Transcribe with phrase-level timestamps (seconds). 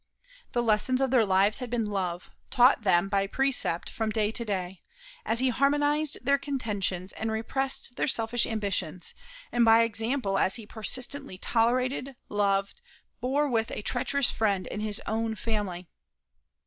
[0.53, 4.43] The lesson of their lives had been love, taught them by precept from day to
[4.43, 4.81] day,
[5.27, 9.13] as he harmonized their contentions and repressed their selfish ambitions;
[9.51, 12.81] and by example, as he persistently tolerated, loved,
[13.19, 15.87] bore with a treacherous friend in his own family.